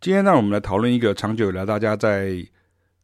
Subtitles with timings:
[0.00, 2.42] 今天呢，我们来讨论一个长久以来大家在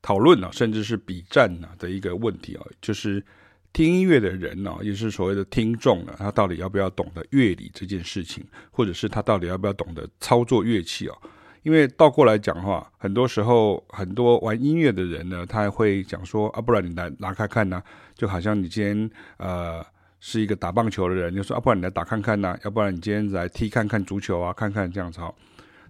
[0.01, 3.23] 讨论啊，甚至是比战啊的一个问题啊，就是
[3.71, 11.15] 听音乐的人呢，也是所谓的听众呢，他到底要不要懂得乐理这件事情，或者是他到底要不要懂得操作乐器啊？
[11.65, 17.83] 因为倒过来讲的话，很多时候很多玩音乐的人呢，他还会讲说啊，不然你来拿开看呢，
[18.15, 19.85] 就好像你今天呃
[20.19, 25.31] 是一个打棒球的人，就说啊，不然你来打看看呐，要不然你今天来踢看看足球啊，看看这样子哈。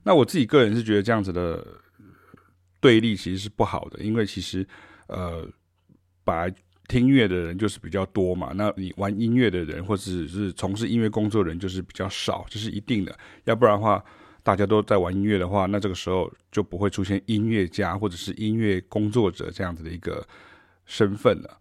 [0.07, 1.67] 那我自己个人是觉得这样子的
[2.81, 4.65] 对立其实是不好的，因为其实
[5.09, 5.45] 呃，
[6.23, 6.55] 本来
[6.87, 13.19] 听乐的人就是比较多嘛，那你玩音乐的人或者是从事音乐工作的人就是比较少，这是一定的。
[13.47, 14.01] 要不然的话，
[14.45, 20.25] 大家都在玩音乐的话，那这个时候就不会出现音乐家或者是音乐工作者这样子的一个
[20.85, 21.59] 身份了。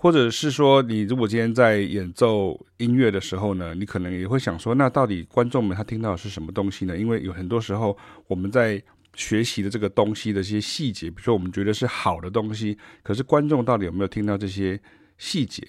[0.00, 6.96] 或者是说，你如果今天在演奏音乐的时候呢，你可能也会想说，那到底观众们他听到的是什么东西呢？
[6.96, 7.98] 因为有很多时候
[8.28, 8.80] 我们在
[9.14, 14.80] 学习的这个东西的一些细节，比如说我们觉得是好的东西，可是观众到底有没有听到这些
[15.16, 15.66] 细节？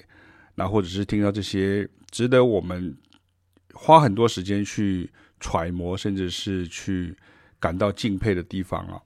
[0.53, 2.95] 那或者是听到这些值得我们
[3.73, 7.17] 花很多时间去揣摩，甚至是去
[7.59, 9.01] 感到敬佩的地方啊？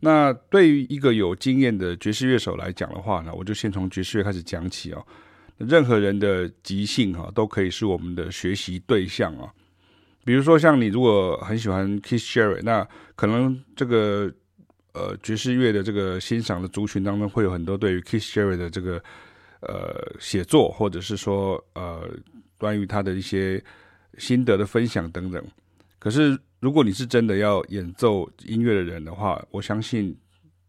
[0.00, 5.06] 那对于一个有经验的爵士乐手来讲的话呢，我就先从爵士乐开始讲起哦。
[5.58, 9.52] 任何人的即兴哈都可以是我们的学习对象啊。
[10.24, 14.32] 比如说像你如果很喜欢 Keith Jarrett，那可能这个
[14.94, 19.02] 呃爵士乐的这个欣赏的族群当中会有很多对于 Keith Jarrett 的这个
[19.60, 22.08] 呃写作，或者是说呃
[22.56, 23.62] 关于他的一些
[24.16, 25.44] 心得的分享等等。
[26.00, 30.16] 可是，如果你是真的要演奏音乐的人的话，我相信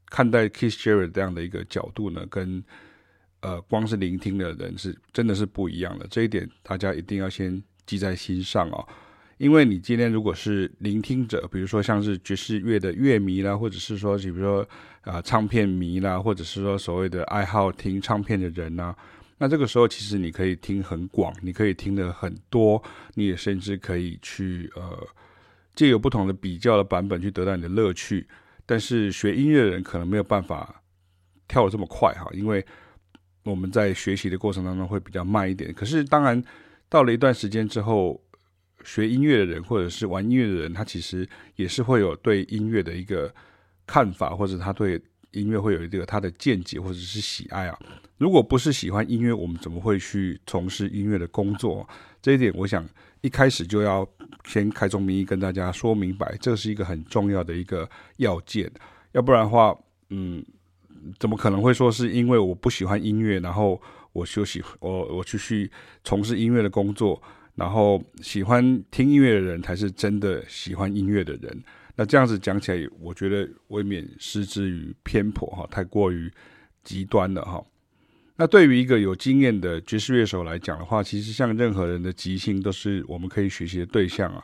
[0.08, 2.62] 看待 Kiss Jarrett 这样的一个角度呢，跟
[3.40, 6.06] 呃光是聆听的人是真的是不一样的。
[6.10, 8.86] 这一点大家一定要先记在心上哦。
[9.38, 14.68] 因为你今天如果是聆听者，比如说像是爵士乐的乐迷啦，或者是说，比如说
[15.02, 18.94] 啊、唱片迷啦，或者是说所谓的爱好听唱片的人呐。
[19.40, 22.84] 那这个时候，其实你可以听很广，你可以听的很多，
[23.16, 25.08] 你也甚至可以去呃
[25.76, 28.28] 借由不同的比较的版本去得到你的乐趣。
[28.66, 30.84] 但是学音乐的人可能没有办法
[31.48, 32.66] 跳得这么快哈，因为
[33.44, 35.74] 我们在学习的过程当中会比较慢一点。
[35.74, 36.42] 可是当然，
[36.88, 38.22] 到了一段时间之后，
[38.84, 43.34] 学音乐的人或者是玩音乐的人，他其实也是会有对音乐的一个
[43.86, 45.02] 看法，或者他对。
[45.34, 47.80] 音乐会有一个他的见解或者是喜爱啊，
[48.18, 51.88] 如果不是喜欢音乐，我们怎么会去从事音乐的工作？
[52.22, 52.86] 这一点，我想
[53.22, 54.06] 一开始就要
[54.46, 58.72] 先开宗明义跟大家说明白，这是一个很重要的一个要件。
[59.12, 59.78] 要不然的话，
[60.10, 60.44] 嗯，
[61.20, 63.82] 怎么可能会说是因为我不喜欢音乐，然后
[64.14, 65.72] 我休息，我我去去
[66.04, 67.22] 从事音乐的工作，
[67.56, 71.64] 然后喜欢听音乐的人才是真的喜欢音乐的人？
[71.96, 76.32] 那这样子讲起来，我觉得未免失之于偏颇哈，太过于
[76.84, 77.64] 极端了哈。
[78.42, 84.44] 那对于一个有经验的爵士乐手来讲的话，其实像任何人的即兴都是我们可以学习的对象啊。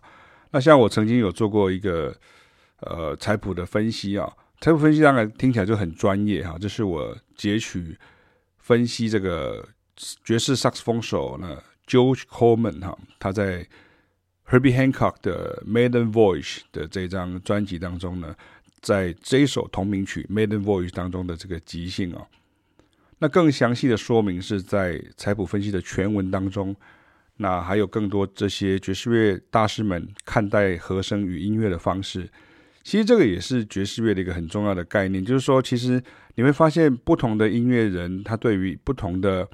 [0.51, 2.15] 那像我曾经有做过一个
[2.81, 4.31] 呃彩谱的分析啊，
[4.61, 7.97] 彩谱分析当然听起来就很专业哈，这是我截取
[8.59, 9.67] 分析这个
[10.23, 13.67] 爵士萨克斯风手呢 George Coleman 哈，他在。
[14.49, 18.33] Herbie Hancock 的《Maiden Voyage》的这张专辑当中呢，
[18.79, 22.25] 在这首同名曲《Maiden Voyage》当中的这个即兴啊，
[23.19, 26.75] 那更详细的说明是在财谱分析的全文当中。
[27.39, 32.27] 那还有更多这些爵士乐大师们看待和声与音乐的方式。
[32.83, 36.01] 其实这个也是爵士乐的一个很重要的概念，就是说，其实
[36.33, 39.47] 你会发现不同的音乐人，他对于不同的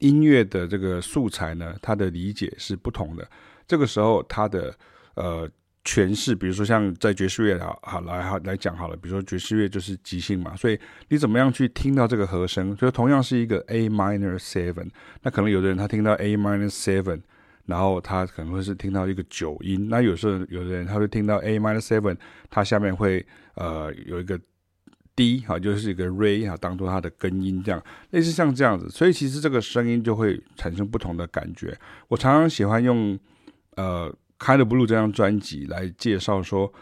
[0.00, 3.26] 音乐的这个素材呢，他的理解是不同的。
[3.66, 4.74] 这个时候，他的
[5.14, 5.48] 呃
[5.84, 10.78] 诠释，比如说像在爵士乐好好来好来讲好了，比如说爵士乐就是即兴嘛，所以
[11.08, 12.76] 你怎么样去听到这个和声？
[12.76, 14.88] 就同样是一个 A minor seven，
[15.22, 17.20] 那可能有的人他听到 A minor seven，
[17.66, 22.16] 然后他可能会是听到一个九音，那有时候有的人他会听到 A minor seven，
[22.48, 24.38] 他下面会呃有一个
[25.16, 31.76] D 哈，就是一个 Re 哈，当做它的根音这样，类似像这样子，所以其实这个声音就会产生不同的感觉。
[32.06, 33.18] 我常常喜欢用。
[33.74, 34.06] 呃，
[34.42, 36.72] 《Kind of Blue》这张专辑来介绍说，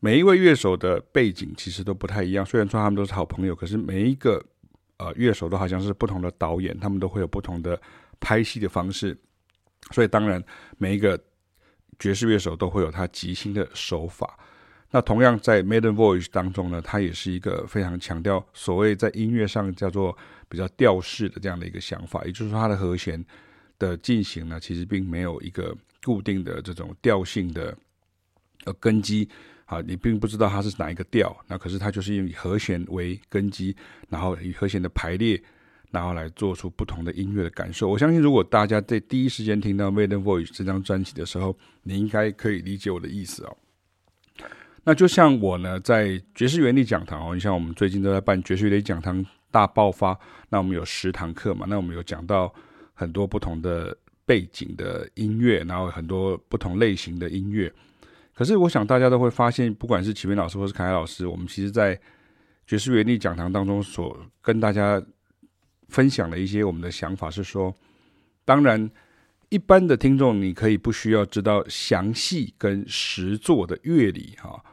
[0.00, 2.44] 每一位乐手的背景其实都不太一样。
[2.44, 4.44] 虽然说他们都是好朋友，可是每一个
[4.98, 7.80] 呃乐手都好像是不同的导演，他们都会有不同的
[8.20, 9.16] 拍戏的方式。
[9.90, 10.42] 所以当然，
[10.76, 11.18] 每一个
[11.98, 14.38] 爵士乐手都会有他即兴的手法。
[14.90, 20.14] 那同样在《Maiden Voyage》当中呢，他也是一个非常强调所谓在音乐上叫做
[20.50, 23.24] 比较调式的这样的一个想法，也就是说，他的和弦
[23.82, 25.76] 的进行呢，其实并没有一个。
[26.04, 27.72] 固定的这种调性的
[28.64, 29.28] 呃根基
[29.66, 33.72] 啊，你并不知道它是哪一个调，那可是它就是以和弦为根基，
[34.08, 35.40] 然后以和弦的排列，
[35.92, 37.88] 然后来做出不同的音乐的感受。
[37.88, 43.56] 我相信，如果大家在第一时间听到《Maiden Voice》这张专辑的时候，你应该可以理解我的意思哦。
[44.82, 50.18] 那就像我呢，在爵士原理讲堂哦，你像我们最近都在办爵士原理讲堂大爆发，
[50.48, 52.52] 那我们有十堂课嘛，那我们有讲到
[53.02, 57.70] 很多不同的背景的音乐，然后很多不同类型的音乐。
[58.32, 62.00] 可是，我想大家都会发现，不管是启明老师或是凯凯老师，我们其实，在
[62.66, 65.02] 爵士原理讲堂当中所跟大家
[65.88, 67.74] 分享的一些我们的想法是说，
[68.44, 68.90] 当然，
[69.50, 74.64] 一般的听众你可以不需要知道详细跟实作的乐理，哈，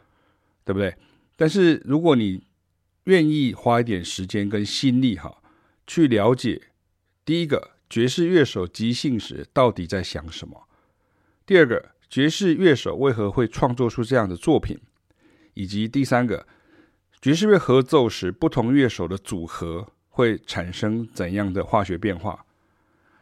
[0.63, 0.95] 对不对？
[1.35, 2.43] 但是，如果你
[3.05, 5.41] 愿意花一点时间跟心力，哈，
[5.85, 6.61] 去了解
[7.25, 10.67] 第一个爵士乐手即兴时到底在想什么，
[11.45, 11.91] 第二个。
[12.11, 14.79] 爵士乐手为何会创作出这样的作品？
[15.53, 16.47] 以及第三个，
[17.21, 22.43] 爵士乐合奏时，不同乐手的组合会产生怎样的化学变化？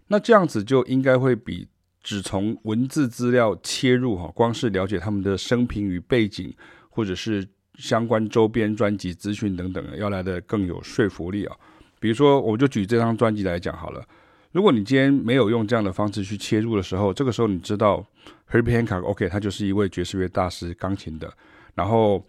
[0.08, 1.68] 那这样子就应该会比
[2.02, 6.56] 只从文字资料切入哈，光是了解他们的生平与背景，
[6.90, 11.54] 或者是相关周边专辑资讯等等，要来的更有说服力啊。
[12.00, 14.08] 比如说，我就举这张专辑来讲好了。
[14.57, 18.04] 如果你今天没有用这样的方式去切入的时候，这个时候你知道
[18.50, 21.30] Herbie Hancock，OK，他就是一位爵士乐大师钢琴的；
[21.75, 22.25] 然后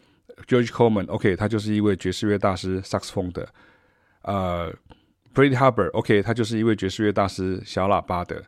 [0.46, 3.46] George Coleman，OK，他就是一位爵士乐大师，saxophone 的；
[4.20, 4.70] 呃
[5.34, 8.42] ，Freddie Hubbard，OK，他就是一位爵士乐大师小喇叭的；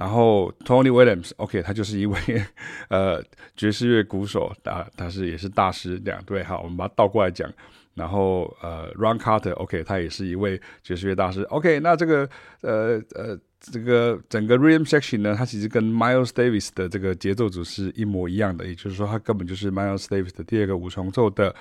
[0.00, 2.18] 然后 Tony Williams，OK，他就是一位
[2.88, 3.22] 呃
[3.54, 7.52] 爵士乐鼓手，他他是也是大师，这样对，好，我们把它倒过来讲。
[7.92, 11.42] 然后呃，Ron Carter，OK，他也是一位爵士乐大师。
[11.42, 12.26] OK，那这个
[12.62, 21.54] 呃呃，这个整个 Rhythm Section 呢，它其实跟 Miles Davis 的这个节奏组是一模一样的，也就是说，他根本就是 Miles Davis 的第二个五重奏的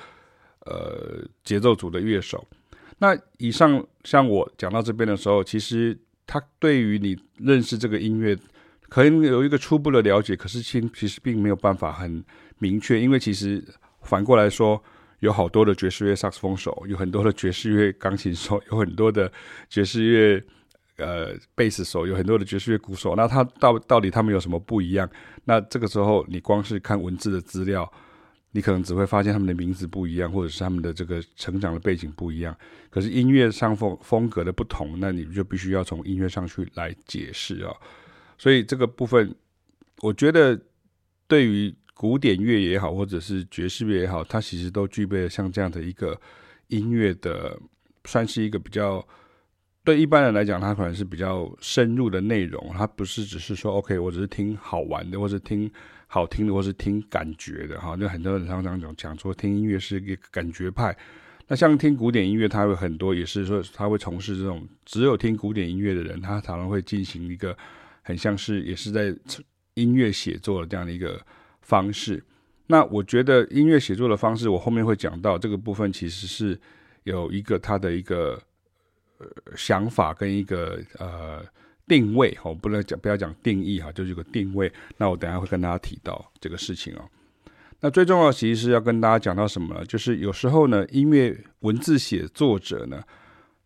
[0.65, 2.47] 呃节奏组的乐手。
[2.99, 5.97] 那以上像我讲到这边的时候，其实
[6.29, 8.37] 他对于你认识这个音乐，
[8.87, 12.23] 可能有一个初步的了解，可是其其实并没有办法很
[12.59, 13.63] 明确，因为其实
[14.03, 14.81] 反过来说。
[15.21, 19.29] 有好多的爵士乐萨克斯风手，有很多的爵士乐钢琴手，有很多的
[19.69, 20.41] 爵士乐
[20.95, 23.17] 呃贝斯手，有很多的爵士乐鼓手。
[23.17, 25.09] 那他到到底他们有什么不一样？
[25.43, 27.91] 那这个时候你光是看文字的资料，
[28.51, 32.55] 你可能只会发现他们的名字不一样，或者是他们的这个成长的背景不一样。
[32.89, 37.73] 可是音乐上风风格的不同，那你就必须要从音乐上去来解释啊。
[38.37, 39.35] 所以这个部分，
[40.01, 40.59] 我觉得
[41.27, 41.73] 对于。
[41.99, 46.17] 古典乐也好，或者是爵士乐也好，它其实都具备了像这样的一个
[46.67, 47.59] 音乐的，
[48.05, 49.05] 算是一个比较
[49.83, 52.71] 对一般人来讲，它可能是比较深入的内容。
[52.73, 55.69] 它不是只是说 OK，我只是听好玩的，或者听
[56.11, 57.95] 好听的，或是听感觉的哈。
[57.95, 60.93] 就很多人常常讲讲说，听音乐是一个感觉派。
[61.47, 67.55] 那像听古典音乐，他会很多也是说，他会从事这种只有听古典音乐的人，他常常会进行一个
[68.01, 69.15] 很像是也是在
[69.75, 71.21] 音乐写作的这样的一个。
[71.61, 72.23] 方式，
[72.65, 76.59] 那我觉得音乐写作的方式，我后面会讲到这个部分，其实是
[77.03, 78.41] 有一个他的一个
[79.19, 81.45] 呃想法跟一个呃
[81.89, 84.71] 定位，我不能讲不要讲定义哈，就是一个定位。
[84.95, 87.01] 那我等下会跟大家提到这个事情哦。
[87.81, 89.83] 那最重要其实是要跟大家讲到什么呢？
[89.85, 93.03] 就是有时候呢，音乐文字写作者呢，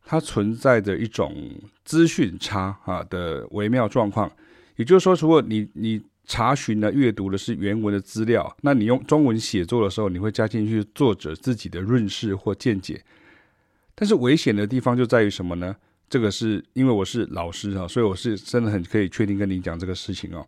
[0.05, 1.35] 它存在着一种
[1.83, 4.31] 资讯差啊的微妙状况。
[4.77, 6.01] 也就是说，如果你你。
[6.25, 8.55] 查询呢，阅读的是原文的资料。
[8.61, 13.03] 那你用中文写作的时候，你会加进去作者自己的润饰或见解。
[13.93, 15.75] 但是危险的地方就在于什么呢？
[16.09, 20.45] 这个是因为我是老师啊，所以我是真的很可以确定跟你讲这个事情啊。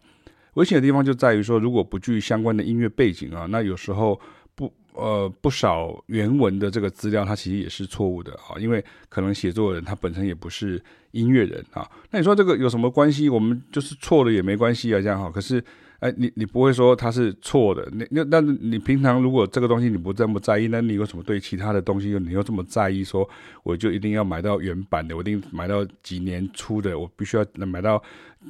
[0.56, 4.20] 危险的地方就在于说，如果不具相关的音乐背景啊，那有时候
[4.56, 4.74] 不。
[4.98, 10.82] 呃，不少原文的这个资料，它其实也是错误的啊，因为可能写作人他本身也不是
[11.12, 11.86] 音乐人啊。
[12.12, 13.28] 那你说这个有什么关系？
[13.28, 15.30] 我们就是错了也没关系啊，这样哈。
[15.30, 15.62] 可是，
[16.06, 17.90] 哎，你你不会说它是错的。
[17.94, 23.04] 那那那你平常如果这个东西你不这么在意，那你为什么对其他的东西你又这么在意？
[23.04, 23.28] 说
[23.64, 28.00] 我就一定要买到原版的，我一定买到几年出的，我必须要能买到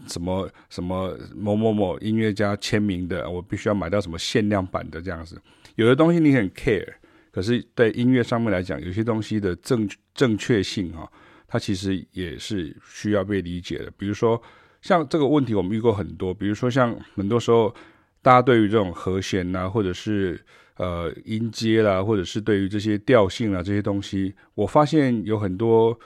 [0.06, 5.42] 什么什么某某某音乐家签名的，我必须要买到什么限量版的这样子。
[5.76, 6.86] 有的东西你很 care，
[7.32, 11.10] 可是对音乐上面来讲，有些东西的正正确性哈，
[11.48, 13.90] 它其实也是需要被理解的。
[13.98, 14.42] 比如说
[14.86, 16.32] 像这个问题，我们遇过很多。
[16.32, 17.74] 比如说像很多时候，
[18.22, 20.39] 大家对于这种和弦呐，或者是
[20.75, 26.00] 呃音阶啦，或者是对于这些调性啊这些东西，我发现有很多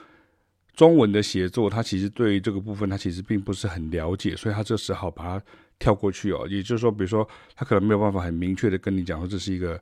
[0.74, 5.44] 中文的写作，它其实对于这个部分，它其实并不是很了解，所以它就只好把它
[5.78, 6.46] 跳过去哦。
[6.48, 9.78] 也就是说，比如说他可能没有办法很明确的跟你讲说这是一个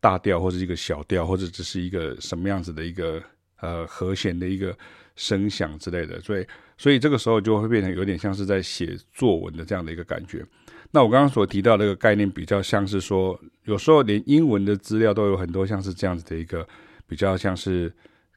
[0.00, 3.22] 大调或者一个小调，或者只是一个什么样子的一个
[3.60, 4.74] 呃和弦的一个
[5.16, 6.20] 声响之类的。
[6.20, 10.44] 所以，所以这个时候就会变成有点像是在写作文的这样的一个感觉。
[10.90, 16.66] 那我刚刚所提到的这个概念，比较像是说，有时候连英文的资料都有很多像是这样子的一个
[17.06, 17.90] 比较像是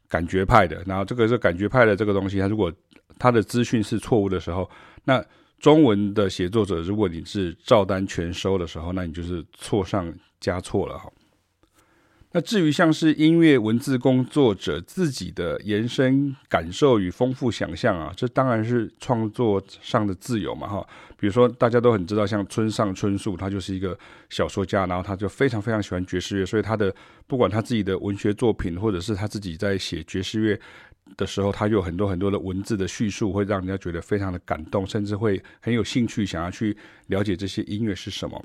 [0.07, 0.81] 感觉派的。
[0.85, 2.71] 然后这个是感觉派的这个东西，它如果
[3.19, 4.69] 它的资讯是错误的时候，
[5.03, 5.23] 那
[5.59, 11.11] 中文的写作者，如果你是照单全收的时候，那你就是错上加错了哈。
[12.35, 20.85] 那至于像是音乐文字工作者自己的延伸感受与丰富想象啊，这当然是创作上的自由嘛哈。
[21.17, 23.97] 比如说大家都很知道，像村上春树，他就是一个
[24.29, 26.93] 小说家，然后他就非常非常喜欢爵士乐，所以他的
[27.25, 30.59] 不管他自己的文学作品，或者是他自己在写爵士乐
[31.15, 36.75] 的时候，他有很多很多的文字的叙述，会让人家觉得非常的感动，甚至会很有兴趣想要去
[37.07, 38.43] 了解这些音乐是什么。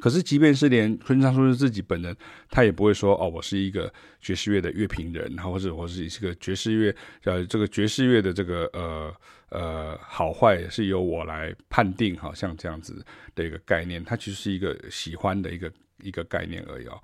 [0.00, 2.16] 可是，即便是连村上春树自己本人，
[2.48, 9.14] 他也不会说：“哦，我是一个爵士乐的乐评人，或者我是一个爵士乐，呃，这个爵士乐的这个呃
[9.50, 15.70] 呃好坏是由我来判定。”好像这样子的一个概念，它其实是一个喜欢的一个
[16.02, 16.98] 一个概念而已哦。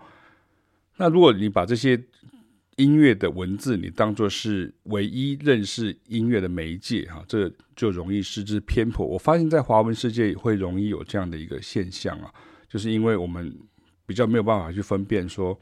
[0.96, 2.02] 那如果你把这些
[2.76, 9.06] 音乐的文字，你当作是唯一认识音乐的媒介，哈，这就容易失之偏颇。
[9.06, 12.32] 我发现，在华文世界会容易有这样的一个现象啊。
[12.68, 13.52] 就是因为我们
[14.06, 15.54] 比较没有办法去分辨说，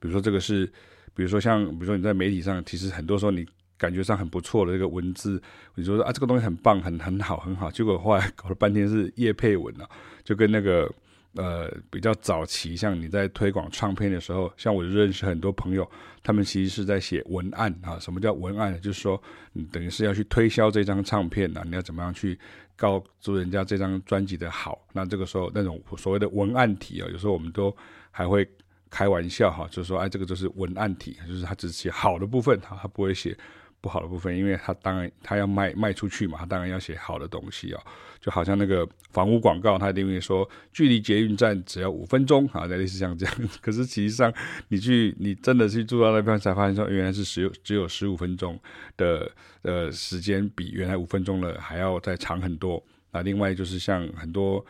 [0.00, 0.66] 比如说这个是，
[1.14, 3.46] 比如说像，比如说你在媒体上，其实很多时候你
[3.78, 5.42] 感觉上很不错的这个文字，
[5.74, 9.88] 你说啊这个东西很棒，很很好，很好，结果后来搞了半天是叶配文啊，
[10.22, 10.92] 就跟那个。
[11.36, 15.88] 呃，比较早期，像你在推广唱片的时候，像我认识很多朋友，
[16.24, 17.96] 他们其实是在写文案啊。
[18.00, 18.76] 什么叫文案？
[18.80, 22.36] 就是说，你等于是要去推销这张唱片啊，你要怎么样去
[22.80, 24.80] 告诉人家这张专辑的好？
[24.94, 27.76] 那这个时候，那种所谓的文案体啊，有时候我们都
[28.10, 28.48] 还会
[28.88, 33.36] 开玩笑哈，就是说，哎，这个就是文案体，就是他只写好的部分，他不会写。
[33.80, 37.80] 不好的部分，因为他当然他要卖卖出去嘛，他当然要写好的东西哦。
[38.20, 43.34] 就好像那个房屋广告，他一定会说距离捷运站只要五分钟啊，类似像这样。
[43.62, 44.30] 可是实上，
[44.68, 48.60] 你去你真的去住到那边才发现说，原来是只有只有十五分钟
[48.98, 49.32] 的
[49.62, 52.84] 呃时间，比原来五分钟的还要再长很多。
[53.10, 54.62] 那另外就是像很多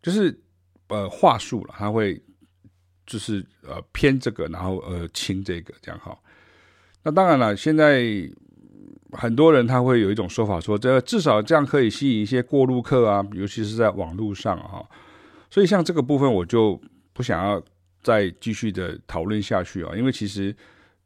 [0.00, 0.40] 就是
[0.86, 2.22] 呃话术了，他会
[3.04, 6.16] 就是呃偏这个，然后呃轻这个这样哈。
[7.02, 8.30] 那当然了，现在。
[9.12, 14.84] 很多人他会有一种说法说，这至少这样可以吸引一些过路客啊，尤其是在网络上哈。
[15.50, 16.80] 所以像这个部分，我就
[17.12, 17.62] 不想要
[18.02, 20.54] 再继续的讨论下去啊，因为其实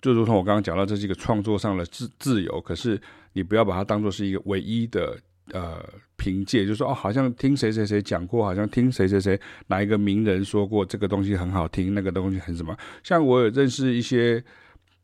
[0.00, 3.00] 就如同我刚刚讲到，这是一个创作上的自自由，可是
[3.32, 5.18] 你不要把它当做是一个唯一的
[5.52, 5.84] 呃
[6.16, 12.76] 凭借，就是说哦，好像听谁谁谁讲过，好像听谁谁谁哪一个名人说过这个东西很好听，那个东西很什么。
[13.02, 14.44] 像我有认识一些。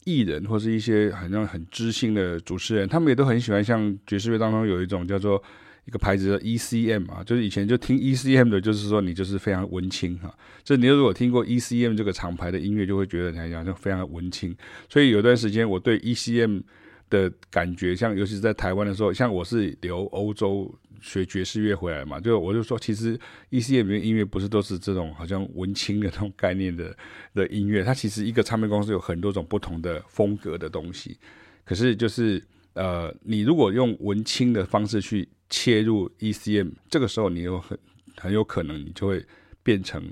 [0.05, 3.63] 艺人或是一些好像很知性的主持人，他们也都很喜欢。
[3.63, 5.43] 像爵士乐当中有一种叫做
[5.87, 10.33] 一个牌子的 ECM 啊，就是以前就听 ECM 的，就是说你就是非常文青哈。
[10.63, 14.55] 这你如果听过 ECM 这个厂牌的音乐，就会觉得你好像非常的文青。
[14.89, 16.63] 所以有段时间我对 ECM
[17.11, 20.73] 的感觉，像尤其是在台湾的时候，像我是留欧洲。
[21.03, 23.19] 学爵士乐回来嘛，就我就说，其实
[23.51, 26.97] ECM 的音乐不是都是这种好像文青的那种概念的
[27.35, 31.19] 的音乐，它其实一个唱片公司有很多种不同的风格的东西。
[31.65, 32.43] 可是就是
[32.75, 37.77] 呃，你如果用文青的方式去切入 ECM，这个时候你有很
[38.17, 39.25] 很有可能你就会
[39.63, 40.03] 变成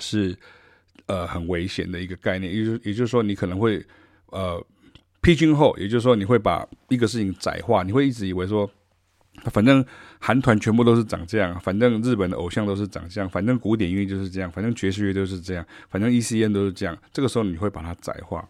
[0.00, 0.36] 是
[1.06, 3.84] 呃很危险的一个概念，也就也就是说你可能会
[4.26, 4.60] 呃
[5.22, 8.68] pigeonhole，也就是说你会把一个事情窄化，你会一直以为说。
[9.50, 9.84] 反正
[10.20, 16.96] 韩团全部都是长这样，反正日本的偶像都是长这样，反正古典音乐就是这样，反正爵士乐都是这样，反正 E C N 都是这样。
[17.12, 18.46] 这个时候你会把它窄化，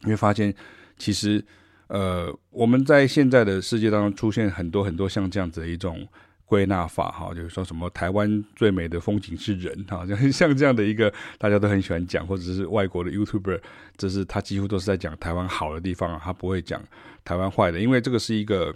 [0.00, 0.54] 你会发现
[0.96, 1.44] 其实
[1.88, 6.08] 呃我们在现在的世界当中出现很多很多像这样子的一种
[6.46, 13.60] 归纳法哈，就是说什么台湾最美的风景是人哈，像像这样的一个大家都很喜欢讲，或者是外国的 YouTuber，
[13.96, 16.80] 这是他几乎都是在讲台湾好的地方，他不会讲
[17.24, 18.74] 台湾坏的，因为这个是一个。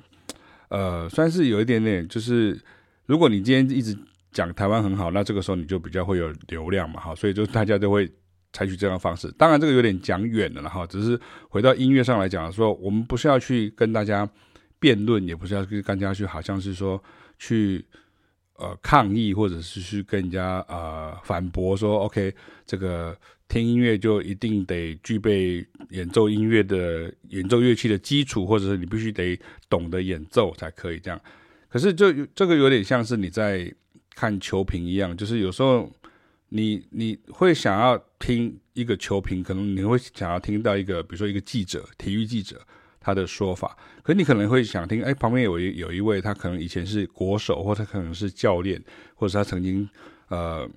[0.68, 2.58] 呃，算是有一点点，就是
[3.06, 3.96] 如果你今天一直
[4.32, 8.10] 讲台湾很好，那这个时候你就比较会有流量嘛，哈，所以就大家都会
[8.52, 9.30] 采取这样的方式。
[9.38, 14.28] 当然，这个有点讲远了哈，只是回到音乐上来讲，说我们不是要去跟大家
[14.78, 17.02] 辩论，也不是要跟大家去，好像是说
[17.38, 17.84] 去。
[18.58, 22.34] 呃，抗议或者是去跟人家呃反驳说，OK，
[22.66, 29.38] 这个听音乐就一定得具备演奏音乐的演奏乐器的基础，或者是你必须得
[29.70, 31.20] 懂得演奏才可以这样。
[31.68, 33.72] 可是就这个有点像是你在
[34.16, 35.88] 看球评一样，就是有时候
[36.48, 42.60] 你你会想要听一个球评，可能你会想要听到一个，比如说一个记者，体育记者
[43.08, 48.78] 他的说法，可你可能会想听，哎，旁边有一有一位，他可能以前是国手，或者他可能是教练，
[49.14, 49.88] 或者他曾经
[50.28, 50.68] 呃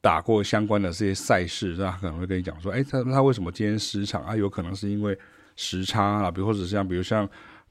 [0.00, 4.34] 打过相关的这些赛事，那他可能会跟你讲说，哎，他他为什么今天失场啊？
[4.34, 5.18] 有可能是因为
[5.56, 7.28] 时差啊，比如或者像比如像。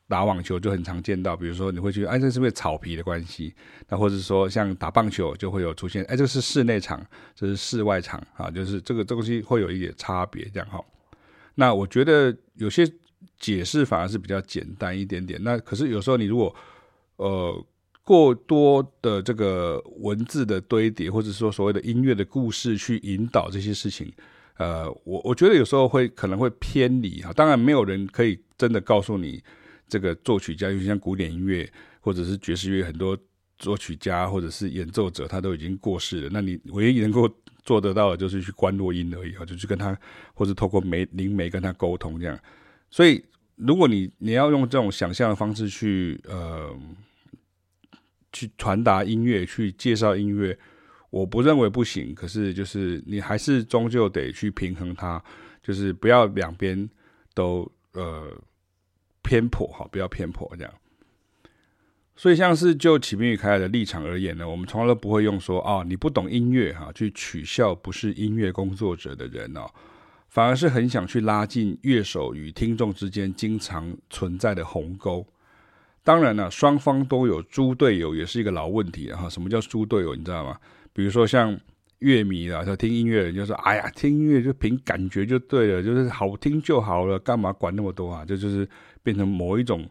[0.09, 3.53] 打网球就很常见到，比如说你会觉得，哎，这是不是草皮的关系？
[3.89, 10.79] 那或者说像打棒球就会有出现，哎，这是室内场，这是室外场啊，就是这个东西会有一点差别，这样哈。
[11.55, 12.89] 那我觉得有些
[13.39, 15.41] 解释反而是比较简单一点点。
[15.43, 16.55] 那可是有时候你如果
[17.17, 17.65] 呃
[18.03, 24.11] 过多的这个文字的堆叠，或者说所谓的音乐的故事去引导这些事情，
[24.57, 27.33] 呃，我我觉得有时候会可能会偏离哈。
[27.33, 29.43] 当然没有人可以真的告诉你。
[29.89, 31.65] 这个作曲家，尤其像古典音乐
[32.01, 33.17] 或者是爵士乐，很多
[33.57, 36.29] 作曲家或者是演奏者，他都已经过世了。
[36.29, 37.33] 那你唯一能够
[37.63, 39.97] 做得到的，就是去观落音而已啊，就去跟他，
[40.33, 42.37] 或者透过媒灵媒跟他沟通这样。
[42.89, 43.23] 所以，
[43.55, 46.75] 如果你你要用这种想象的方式去呃
[48.31, 50.57] 去传达音乐，去介绍音乐，
[51.09, 52.13] 我不认为不行。
[52.15, 55.23] 可是，就是你还是终究得去平衡它，
[55.61, 56.89] 就是不要两边
[57.33, 58.35] 都呃。
[59.23, 60.73] 偏颇哈，不要偏颇这样。
[62.15, 69.69] 所以，像是就启明与凯凯的立场而言呢，我们从来都不会用说啊、你不懂音乐哈，去取笑不是音乐工作者的人哦，
[70.37, 75.25] 反而是很想去拉近乐手与听众之间经常存在的鸿沟。
[76.03, 79.27] 当然了，双方都有猪队友，也是一个老问题哈。
[79.27, 80.13] 什么叫猪队友？
[80.13, 80.55] 你知道吗？
[80.93, 81.59] 比如说像
[81.97, 88.69] 乐迷啊，他听音乐人就说：“哎呀，听音乐就凭感觉就对了，就是好听就好了，干嘛管那么多啊？”这，就是。
[89.03, 89.89] 变成某一种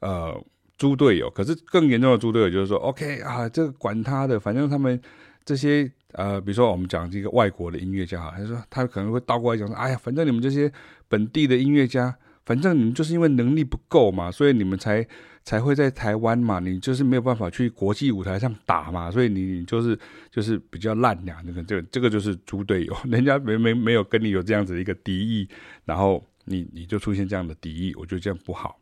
[0.00, 0.44] 呃
[0.76, 5.00] 猪队友，可是更严重的猪队友就是说，OK 啊，这个管他的，反正他们
[5.44, 10.70] 这些呃，比如说我们讲这个外国的音乐家哈，他说他可能会倒过来讲说，哎呀，反正你们这些
[11.08, 15.06] 本地的音乐家，反正你们就是因为能力不够嘛，所以你们才
[15.44, 19.98] 才会在台湾嘛，你就是没有办法去国际舞台上打嘛，所以你你就是
[20.30, 25.48] 就是比较烂呀，这个这个这个就是猪队友， 人家没没没有跟你有这样子的一个敌意，
[25.84, 26.24] 然后。
[26.48, 28.78] 你你就出现这样的敌意，我觉得这样不好。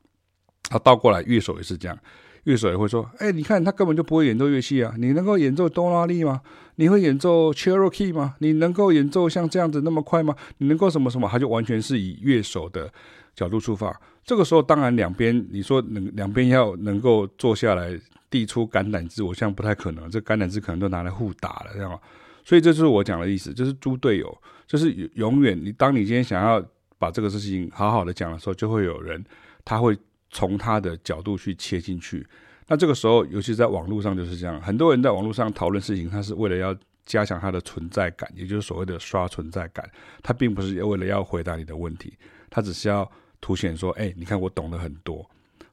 [0.64, 1.98] 他倒过来，乐手也是这样，
[2.44, 4.94] 乐手也会说：“哎，你看他根本就不会演奏乐器啊！
[4.98, 6.40] 你能够演奏多拉利吗？
[6.76, 8.36] 你会演奏 Cherokee 吗？
[8.40, 10.34] 你能够演奏像这样子那么快吗？
[10.58, 12.92] 你能够什么什么？”他就完全是以乐手的
[13.34, 13.98] 角度出发。
[14.24, 17.98] 这个时候，当然两边你说能两边要能够坐下来
[18.30, 20.10] 递出橄榄枝，我想不太可能。
[20.10, 21.98] 这橄榄枝可能都拿来互打了，这样。
[22.44, 26.64] 所以这就是我讲的意思，就是猪队友，就是永远你当你今天想要。
[26.96, 29.22] 把这个事情好好的讲的时候，就会有人
[29.62, 29.98] 他会
[30.34, 32.26] 从他的角度去切进去。
[32.66, 39.88] 那这个时候，尤其在网络上就是这样，很多人在网络上讨论事情，他是为了要加强他的存在感，也就是所谓的刷存在感。
[40.22, 42.14] 他并不是为了要回答你的问题，
[42.50, 45.24] 他只是要凸显说：“哎，你看我懂得很多。”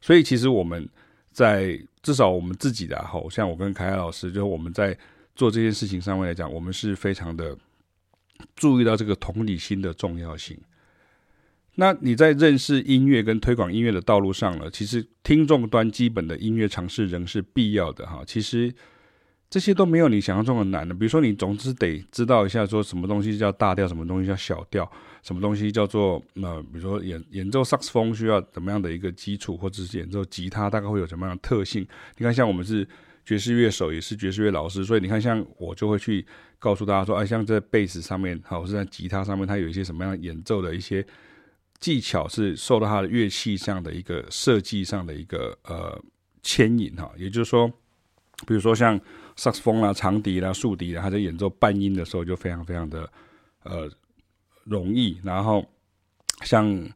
[0.01, 0.87] 所以其实我们
[1.31, 4.97] 在至少我们自己的哈，像我跟凯凯老师，就是我们在
[5.35, 7.57] 做这件事情上面来讲，我们是非常的
[8.55, 10.59] 注意到这个同理心的重要性。
[11.81, 18.21] 那你在认识音乐跟推广音乐的道路上呢，其实听众端基本的音乐常识仍是必要的哈。
[18.23, 18.71] 其实
[19.49, 20.93] 这些都没有你想象中的难的。
[20.93, 24.87] 比如说，你总之得知道一下，说什么东西叫大调，什么东西叫小调，
[25.23, 31.81] 什么东西叫做呃，比如说演演奏萨克斯风需要怎么样的一个基础，或者是演奏吉他大概会有什么样的特性。
[32.15, 32.87] 你看，像我们是
[33.25, 36.23] 爵士乐手，也是爵士乐老师，所以你看，像我就会去
[36.59, 41.03] 告诉大家说，哎，像在贝斯上面，好，是在吉他上面，它有一些什么样演奏的一些。
[41.81, 45.99] 技巧是受到它的乐器上的一个设计上的一个呃
[46.43, 47.67] 牵引哈，也就是说，
[48.45, 48.95] 比如说像
[49.35, 53.11] 萨克斯风啦、长笛啦、竖笛啦，它在演奏半音的时候就非常非常的
[53.63, 53.89] 呃
[54.63, 55.65] 容易，然后
[56.43, 56.87] 像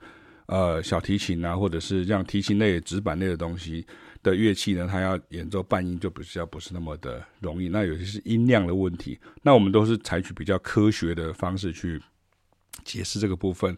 [0.46, 3.84] 呃小提琴啊，或者是像提琴类、指板类的东西
[4.22, 7.70] 的乐器呢，它要演奏半音就比较不是那么的容易。
[7.70, 12.00] 那有些是音量的问题，那我们都是采取比较科学的方式去
[12.84, 13.76] 解释这个部分，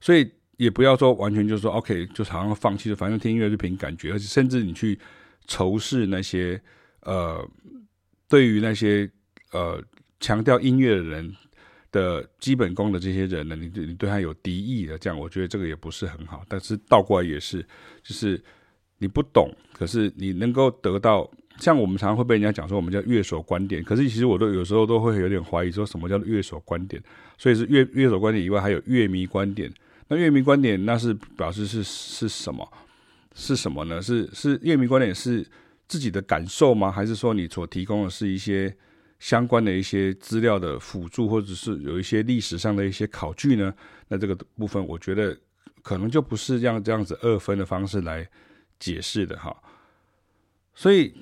[0.00, 0.30] 所以。
[0.56, 4.98] 也不要说完全就是说 OK，就好像放弃了，反正听音乐就凭感觉，而且甚至你去
[5.46, 6.60] 仇视那些
[7.02, 7.46] 呃，
[8.28, 9.10] 对于那些
[9.52, 9.82] 呃
[10.20, 11.34] 强调音乐的人
[11.90, 16.44] 的基本功的这些人呢，你对你对他有敌意的，这样我觉得这个也不是很好。
[16.48, 17.60] 但是倒过来也是，
[18.02, 18.42] 就是
[18.98, 27.02] 你不懂，可是你能够得到，像我们常常会被人家讲说我们叫乐手观点，可是其实我都有时候都会有点怀疑，说什么叫乐手观点？
[27.38, 29.72] 所以是乐乐手观点以外，还有乐迷观点。
[30.08, 32.66] 那乐迷观点，那是表示是是什么？
[33.34, 34.00] 是什么呢？
[34.00, 35.44] 是是乐迷观点是
[35.88, 36.90] 自己的感受吗？
[36.90, 38.74] 还是说你所提供的是一些
[39.18, 43.74] 相关的一些资料的辅助，或者是有一些历史上的一些考据呢？
[44.08, 45.36] 那这个部分，我觉得
[45.82, 48.28] 可能就不是这样这样子二分的方式来
[48.78, 49.56] 解释的哈。
[50.74, 51.14] 所以，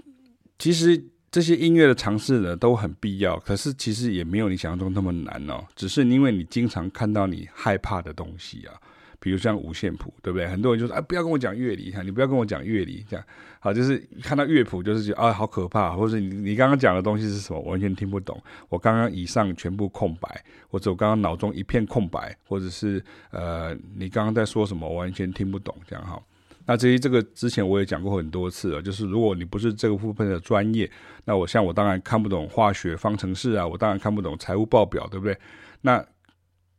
[0.58, 3.36] 其实这些音乐的尝试呢，都很必要。
[3.38, 5.64] 可是，其实也没有你想象中那么难哦。
[5.74, 8.74] 只是因为你经常看到你害怕的东西啊。
[9.18, 10.48] 比如像五线谱，对不对？
[10.48, 13.24] 很多人就说：“哎，不要跟我讲乐理，哈，你不要跟我讲乐理，这样
[13.60, 18.42] 好。”就是看到乐谱，就是觉得啊，好可怕，或者你你刚刚讲的东西是什么，完全听不懂。
[18.68, 26.20] 我刚刚以上全部空白，或者我刚刚脑中一片空白，或者是呃，你刚刚在说什么，完全听不懂，这样哈。
[26.66, 30.90] 那至于这个之前我也讲过很多次了，就是如果你不是这个部分的专业，
[31.24, 35.36] 那我像我当然看不懂化学方程式啊，我当然看不懂财务报表，对不对？
[35.80, 36.04] 那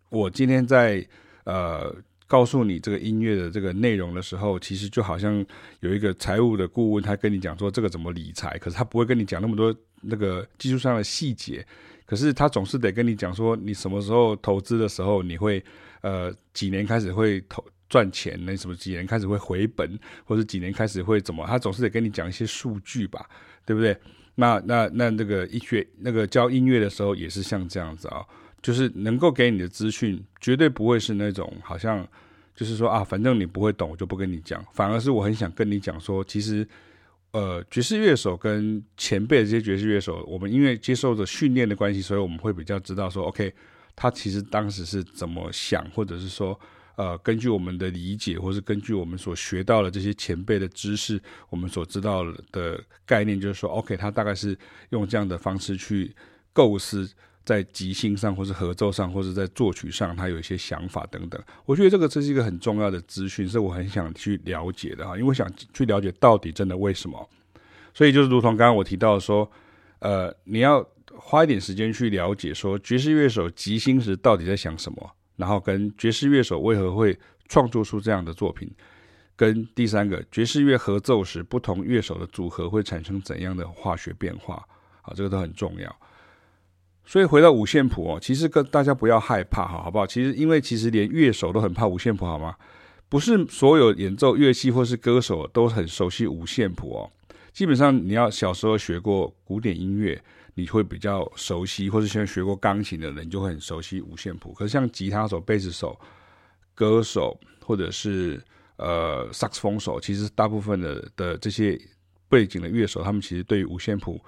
[0.10, 1.06] 我今天在
[1.46, 1.96] 呃。
[2.26, 5.46] 告诉你这个音乐的这个内容的时候，其实就好像
[5.82, 11.63] 有一个财务的顾问，他跟你讲说这个怎么理财，可是他不会跟你讲那么多那个技术上的细节，
[12.08, 15.63] 可是他总是得跟你讲说你什么时候投资的时候，你会
[16.02, 23.29] 呃几年开始会投赚钱，那什么几年开始会回本，或者几年开始会怎么，他总是得跟你讲一些数据吧，
[23.63, 23.95] 对不对？
[24.34, 28.25] 那那那那个一学那个教音乐的时候也是像这样子啊、
[28.63, 32.08] 就是能够给你的资讯绝对不会是那种好像。
[32.56, 34.63] 就是说啊，反正你不会懂，我就不跟你讲。
[34.73, 36.63] 反而是我很想跟你讲说，其实，
[37.32, 43.51] 呃，爵士乐手跟前辈这些爵士乐手，我们因为接受着训练的关系，所以我们会比较知道说，OK，
[43.95, 46.58] 他其实当时是怎么想，或者是说，
[46.95, 54.58] 呃，根据我们的理解，或是根据我们所学到的这些前辈的知识，我们所知道的概念，就是说，OK，他大概是
[54.89, 56.15] 用这样的方式去
[56.51, 57.10] 构思。
[57.45, 61.43] 在即兴上，或是合奏上，或者在作曲上，他有一些想法等等。
[61.65, 67.29] 我觉得这个这是一个很重要的资讯，是我很想去了解的哈，因为我想去了解到底真的为什么。
[67.93, 69.51] 所以就是如同刚刚我提到说，
[69.99, 77.17] 呃，你要花一点时间去了解说爵士乐手即兴时到底在想什么，然后跟爵士乐手为何会
[77.48, 78.69] 创作出这样的作品，
[79.36, 84.56] 跟第三个爵士乐合奏时不同乐手的组合会产生怎样的化学变化，
[85.02, 85.96] 啊，这个都很重要。
[87.06, 90.08] 所以回到五线谱哦，其实跟大家不要害怕哈，好不好？
[90.08, 92.56] 其实因为其实连乐手都很怕五线谱，好吗？
[93.10, 97.12] 不是所有演奏乐器或是歌手都很熟悉五线谱哦。
[97.52, 100.19] 基本上你要小时候学过古典音乐，
[100.54, 104.54] 你会比较熟悉，或是现在学过钢琴的人就会很熟悉五线谱。
[104.54, 106.00] 可是像吉他手、贝斯手、
[106.74, 108.44] 歌手或者是
[108.78, 111.80] 呃萨克斯风手，其实大部分的的这些
[112.30, 114.20] 背景的乐手，他们其实对于五线谱。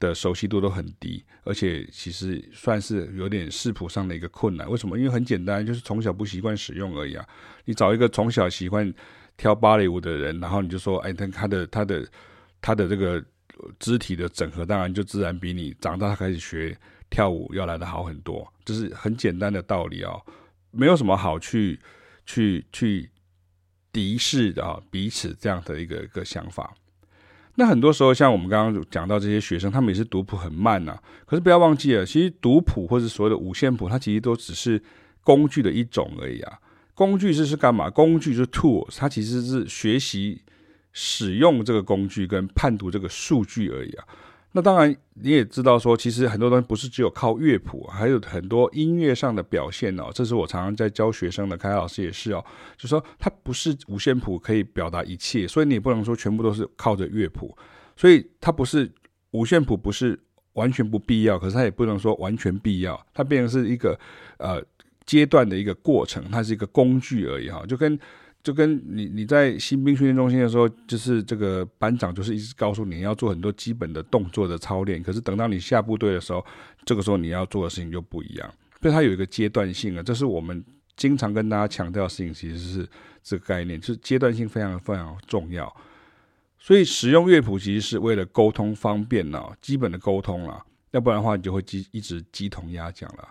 [0.00, 4.68] 的熟悉度都很低，而且其实算是有点视谱上的一个困难。
[4.68, 4.98] 为什么？
[4.98, 7.24] 因为很简单，就是从小不习惯使用而已啊。
[7.64, 8.92] 你找一个从小喜欢
[9.36, 12.08] 跳芭蕾舞的人，然后你就说，哎，他他的他的
[12.60, 13.24] 他的这个
[13.78, 16.76] 肢体的整合，当然就自然比你长大开始学
[17.10, 18.46] 跳舞要来得好很多。
[18.64, 20.12] 这是很简单的道理啊，
[20.70, 21.78] 没有什么好去
[22.26, 23.10] 去去
[23.92, 26.74] 敌视的啊，彼此这样的一个一个想法。
[27.56, 31.02] 那很多时候，像我们刚刚讲到这些学生，他们也是读谱很慢呐、啊。
[31.24, 34.82] 可是不要忘记了，其实读谱或者所谓的五线谱，它其实都只是
[35.22, 36.58] 工具的一种而已啊。
[36.94, 37.88] 工具是是干嘛？
[37.88, 40.42] 工具是 tool，它其实是学习
[40.94, 44.06] 使用这个工具跟判读这个数据而已啊。
[44.52, 50.12] 那当然，你也知道说，其实很多东西不是只有靠乐谱，还有很多音乐上的表现哦。
[50.14, 52.44] 这是我常常在教学生的，凯老师也是哦，
[52.76, 57.52] 就说它不是五线谱可以表达一切，所以你也不能说全部都是靠着乐谱，
[57.96, 58.88] 所以它不是
[59.32, 60.16] 五线谱不是
[60.52, 63.98] 完全不必要，可是它也不能说完全必要，它变成是一个
[64.38, 64.62] 呃
[65.04, 67.98] 阶段的一个过程，它是一个工具而已哈，就跟。
[68.44, 76.44] 就跟你你在新兵训练中心的时候，就是这个班长就是一直告诉你要做很多基本的动作的操练，可是等到你下部队的时候，
[76.84, 80.62] 这个时候你要做的事情就不一样，所以它有一个阶段性啊，这是我们
[80.94, 82.86] 经常跟大家强调的事情，其实是
[83.22, 85.74] 这个概念，就是阶段性非常非常重要。
[86.58, 93.26] 所以使用乐谱其实是为了沟通方便呢，基本的沟通啦，要不然的话你就会鸡一直鸡同鸭讲了。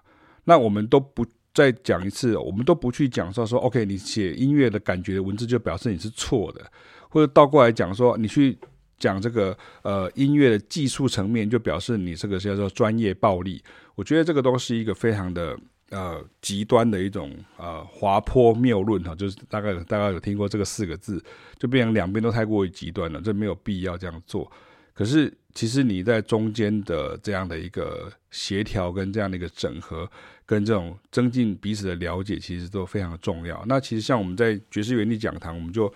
[0.46, 1.24] 那我们都不。
[1.54, 6.66] 再讲一次，我们都不去讲说说，OK，你写音乐的感觉的文字就表示你是错的，
[7.10, 8.58] 或者倒过来讲说，你去
[8.98, 13.62] 讲这个呃音乐的技术层面，就表示你这个叫做专业暴力。
[13.94, 15.56] 我觉得这个都是一个非常的
[15.92, 21.24] 呃极端的一种呃滑坡谬论哈，就是大概大概有听过这个四个字，
[21.60, 24.52] 就变成两边都太过于极端了，这没有必要这样做。
[24.96, 30.10] 可是其实你在中间的这样的一个协调跟这样的一个整合。
[30.46, 33.64] 跟这种增进彼此的了解，其实都非常的重要。
[33.68, 35.92] 那其实像我们在爵士原理讲堂，我们就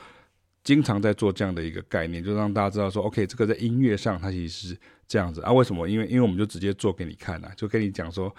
[0.63, 5.51] 经常在做这样的一个概念，就让大家知道说，OK，这个在音乐上它其实是这样子啊。
[5.51, 5.87] 为什么？
[5.87, 8.33] 因为因为我们就直接做给你看啊，就跟你讲说，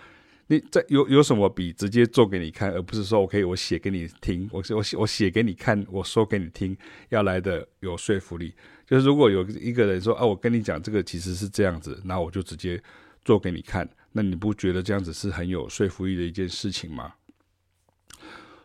[0.48, 6.76] 你在有有什么比直接做给你看，而不是说 OK，我写给你听，我我写我写给你看，我说给你听，
[7.10, 8.54] 要来的有说服力。
[8.86, 12.82] 就是如果有一个人说啊，我跟你讲这个其实是这样子，那我就直接
[13.24, 17.14] 做给你看，那你不觉得这样子是很有说服力的一件事情吗？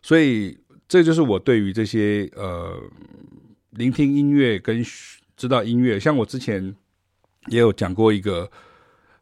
[0.01, 2.81] 所以这就是我对于这些呃。
[3.75, 4.85] 聆听音乐跟
[5.35, 6.75] 知道音乐，像我之前
[7.47, 8.47] 也有讲过一个，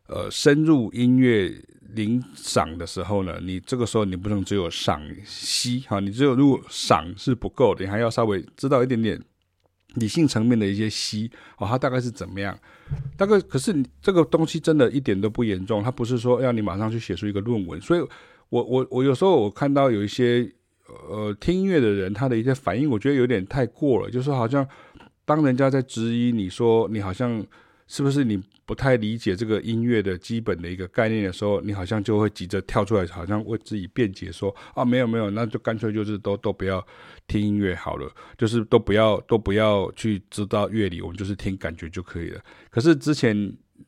[0.07, 1.49] 呃，深入音乐
[1.93, 9.17] 聆赏的时候呢，你这个时候你不能只有赏析哈，你只有如果赏是不够的，你还要稍微知道一点点
[9.95, 12.58] 理性层面的一些析哦，它大概是怎么样？
[13.17, 18.01] 大概可是你这个东西真的一点都不严重，它不是说要你马上去写出一个论文，所以
[18.49, 20.51] 我我我有时候我看到有一些。
[21.10, 24.12] 呃，听音乐的人他的一些反应，我觉得有点太过了。
[24.12, 24.67] 就是好像
[25.23, 27.41] 当人家在质疑你说你好像
[27.88, 36.86] 是不是你不太理解这个音乐的基本的一个概念的时候，你好像就会急着跳出来，好像为自己辩解说啊，没有没有，那就干脆就是都都不要
[37.28, 42.41] 听音乐好了，就是都不要都不要去知道乐理，我们就是听感觉就可以了。
[42.69, 43.36] 可是之前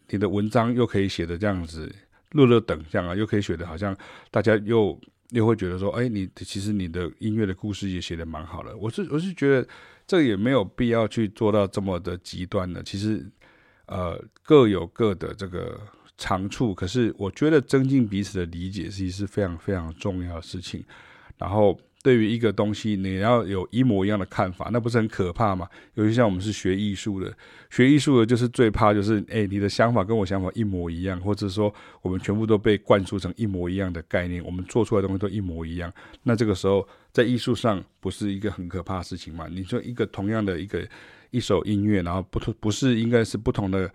[0.10, 1.94] 你的文章又可以写的这样子
[2.32, 3.96] 乐乐等这样啊，又可以写的好像
[4.32, 5.00] 大家又。
[5.30, 8.78] 又会觉得说，哎，你其实你的音乐的故事也写得蛮好的。
[8.78, 9.68] 我是我是觉得
[10.06, 12.84] 这也没有必要去做到这么的极端的。
[12.84, 13.26] 其实，
[13.88, 15.80] 呃，各有各的这个
[16.17, 16.74] 长处。
[16.74, 20.84] 可是我觉得增进彼此的理解，其实是非常非常重要的事情。
[21.38, 21.80] 然后。
[22.04, 25.65] 对于一个东西，你要有一模一样的看法，那不是很可怕吗？
[25.93, 27.34] 尤其像我们是学艺术的，
[27.69, 35.89] 学艺术的就是最怕就是，哎，你的想法跟我想法一模一样，或者说我们全部都被灌输成一模一样的概念，我们做出来的东西都一模一样。
[36.24, 39.48] 那这个时候在艺术上不是一个很可怕的事情吗？
[39.50, 40.86] 你说一个同样的一个
[41.34, 43.91] 一首音乐，然后不同不是应该是不同的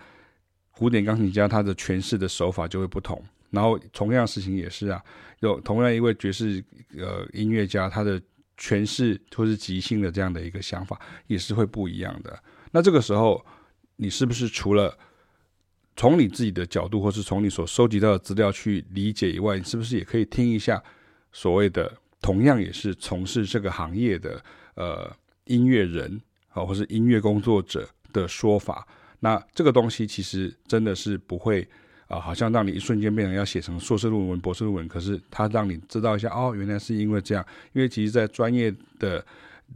[0.73, 3.23] 古典钢琴家，他的诠释的手法就会不同。
[3.51, 5.01] 然后同样事情也是啊，
[5.39, 6.63] 有同样一位爵士
[6.97, 8.21] 呃音乐家，他的
[8.59, 12.37] 诠释或是即兴的这样的一个想法也是会不一样的。
[12.73, 13.47] 那这个时候，
[13.97, 14.99] 你是不是除了
[15.95, 20.83] 从你自己的角度，或是从你所收集到的资料去理解以外，你是不是也可以听一下
[21.31, 24.43] 所谓的同样也是从事这个行业的
[24.75, 26.21] 呃音乐人
[26.59, 28.87] 啊，或是音乐工作者的说法？
[29.21, 31.67] 那这个东西其实真的是不会。
[32.09, 37.45] 啊，好像让你一瞬间变成要写成硕士论文、博士论文，可是它让你知道一下，哦，原来是因为这样。
[37.75, 39.23] 因为其实，在专业的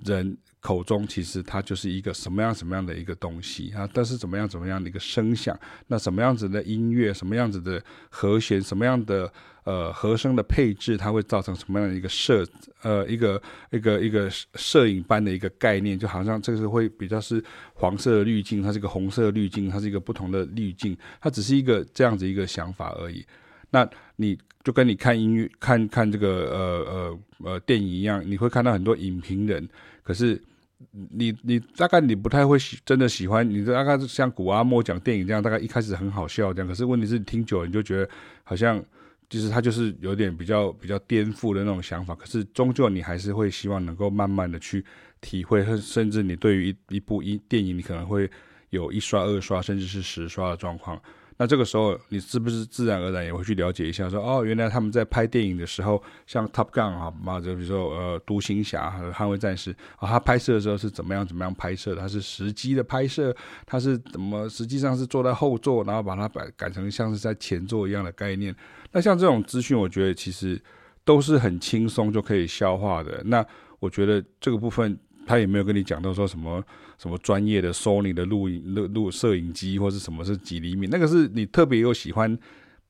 [0.02, 5.54] 人口中，其实它就是一个什么样什么样的一个东西啊，但是怎么样怎么样的一个声响，
[5.88, 9.30] 那什么样子的音乐，什么样子的和弦，什么样的。
[9.64, 12.44] 呃，和声的配置，它会造成什么样的一个摄
[12.82, 17.40] 呃一个一个一个摄影般的一个概念，就好像这个是会比较是
[17.74, 23.24] 黄色的滤镜，它是一个红色的滤镜，它是一个不同的滤镜，它只是一个这样子一个想法而已。
[23.70, 26.58] 那你就跟你看音乐、看看这个呃
[26.90, 29.68] 呃呃电影一样，你会看到很多影评人，
[30.02, 30.42] 可是
[30.90, 38.08] 你你大概你不太会喜真的喜欢，你大概像古阿莫讲电影这样，大概一开始很好笑这样，可是问题是你听久了，你就觉得
[38.44, 38.82] 好像。
[39.30, 44.84] 其实他就是有点比较比较颠覆的那种想法，可是终究你还是会希望能够慢慢的去
[45.22, 48.30] 体会，甚至你对于一部一电影，你可能会
[48.68, 51.00] 有一刷、二刷，甚至是十刷的状况。
[51.36, 62.00] 那这个时候，你是不是自然而然也会去了解一下说，哦，原来他们在拍电影的时候，像 Top Gun 啊，嘛，就比如说呃，独行侠和捍卫战士啊，他拍摄的时候是怎么样怎么样拍摄的？
[62.00, 63.34] 他是实机的拍摄，
[63.66, 68.54] 他是怎么实际上是坐在后座，然后把它改改成像是在前座一样的概念。
[68.92, 70.60] 那像这种资讯，我觉得其实
[71.04, 73.22] 都是很轻松就可以消化的。
[73.24, 73.44] 那
[73.80, 74.96] 我觉得这个部分，
[75.32, 76.62] 他也没有跟你讲到说什么
[76.98, 82.38] 什么专业的 Sony 的录影录录摄影机，或是什么是几厘米，那个是你特别有喜欢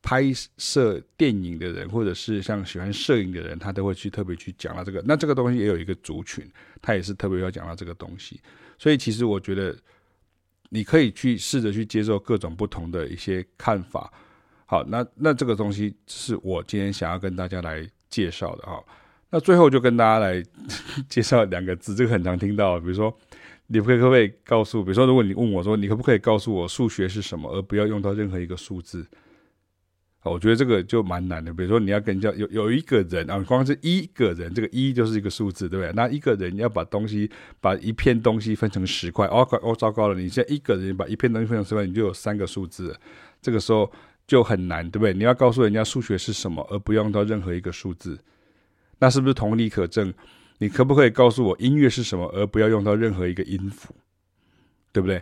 [0.03, 0.25] 拍
[0.59, 5.01] 摄电影的人，或者是像喜欢摄影的人，他都会去特别去讲到这个。
[5.07, 6.45] 那这个东西也有一个族群，
[6.81, 8.41] 他也是特别要讲到这个东西。
[8.77, 9.79] 所以其实我觉得
[10.71, 14.13] 你可以去试着去接受各种不同的一些看法。
[14.67, 18.83] 好，那那这个东西是我今天想要跟大家来介绍的哈。
[19.33, 20.43] 那最后就跟大家来
[21.09, 23.13] 介绍两个字，这个很常听到，比如说，
[23.69, 29.07] 你可不可以告诉，比如说，如果你问我说，你可不可以告诉我数学是什么，而不要用到任何一个数字？
[30.25, 31.53] 我觉得这个就蛮难的。
[31.53, 35.93] 比如说，你要跟人家有有一个人啊，光是一个人，这个一就是一个数字，对不对？
[35.95, 37.29] 那一个人要把东西，
[37.61, 40.15] 把一片东西分成十块，哦，哦，糟糕了！
[40.15, 42.95] 你现在一个人把一片东西分成十块，你就有三个数字，
[43.41, 43.91] 这个时候。
[44.25, 45.13] 就很难，对不对？
[45.13, 48.17] 你要告诉人家数学是什么，而不用到任何一个数字，
[49.03, 50.15] 那是不是同理可证？
[50.59, 53.93] 你可不可以告诉我音乐是什么，而不要用到任何一个音符，
[54.93, 55.21] 对不对？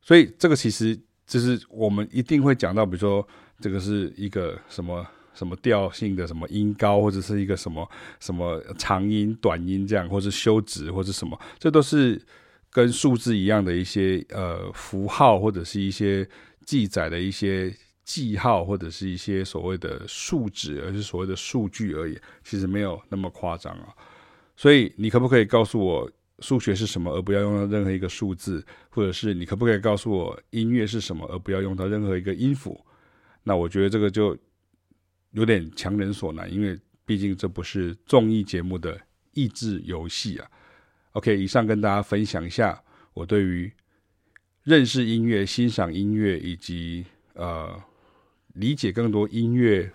[0.00, 3.28] 所以这个其实就是我们一定会讲到，比如说
[3.60, 7.86] 这个是一个什么什么调性的什么音高，或者是一个什么
[8.18, 12.18] 什么长音、短音这样，或者休止，或者什么，这都是
[12.70, 16.26] 跟数字一样的一些呃符号，或者是一些
[16.64, 17.70] 记载的一些
[18.04, 23.94] 记号，或者是一些所谓的数值，而是所谓的数据而已，其实没有那么夸张啊。
[24.56, 26.10] 所以你可不可以告诉我？
[26.38, 32.84] 数学是什么，而不要用到任何一个数字，或者是你可不可以告诉我音乐是什么，而不要用到任何一个音符？
[33.44, 34.36] 那我觉得这个就
[35.30, 39.00] 有点强人所难，因为毕竟这不是综艺节目的
[39.34, 40.50] 益智游戏啊。
[41.12, 42.82] OK，以上跟大家分享一下
[43.14, 43.72] 我对于
[44.64, 47.80] 认识音乐、欣赏音乐以及呃
[48.54, 49.92] 理解更多音乐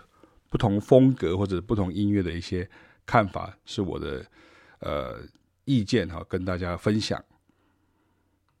[0.48, 2.68] 不同风格或者不同音乐的一些
[3.04, 4.24] 看法，是我的
[4.80, 5.20] 呃。
[5.70, 7.22] 意见哈，跟大家分享。